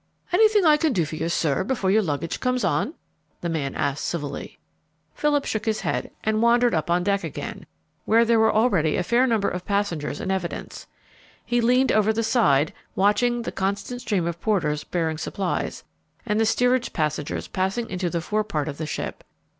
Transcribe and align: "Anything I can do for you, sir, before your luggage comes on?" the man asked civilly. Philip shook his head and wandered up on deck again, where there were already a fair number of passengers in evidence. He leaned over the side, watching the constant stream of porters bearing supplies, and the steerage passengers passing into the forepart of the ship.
"Anything 0.33 0.65
I 0.65 0.77
can 0.77 0.93
do 0.93 1.05
for 1.05 1.15
you, 1.15 1.29
sir, 1.29 1.63
before 1.63 1.91
your 1.91 2.01
luggage 2.01 2.39
comes 2.39 2.63
on?" 2.63 2.95
the 3.41 3.49
man 3.49 3.75
asked 3.75 4.03
civilly. 4.03 4.57
Philip 5.13 5.45
shook 5.45 5.65
his 5.67 5.81
head 5.81 6.09
and 6.23 6.41
wandered 6.41 6.73
up 6.73 6.89
on 6.89 7.03
deck 7.03 7.23
again, 7.23 7.67
where 8.05 8.25
there 8.25 8.39
were 8.39 8.51
already 8.51 8.97
a 8.97 9.03
fair 9.03 9.27
number 9.27 9.47
of 9.47 9.63
passengers 9.63 10.19
in 10.19 10.31
evidence. 10.31 10.87
He 11.45 11.61
leaned 11.61 11.91
over 11.91 12.11
the 12.11 12.23
side, 12.23 12.73
watching 12.95 13.43
the 13.43 13.51
constant 13.51 14.01
stream 14.01 14.25
of 14.25 14.41
porters 14.41 14.83
bearing 14.83 15.19
supplies, 15.19 15.83
and 16.25 16.39
the 16.39 16.47
steerage 16.47 16.93
passengers 16.93 17.47
passing 17.47 17.87
into 17.87 18.09
the 18.09 18.21
forepart 18.21 18.67
of 18.67 18.79
the 18.79 18.87
ship. 18.87 19.23